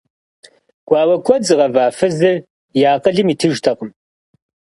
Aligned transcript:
Гуауэ 0.87 1.15
куэд 1.25 1.41
зыгъэва 1.47 1.85
фызыр 1.97 2.37
и 2.79 2.81
акъылым 2.93 3.27
итыжтэкъым. 3.33 3.89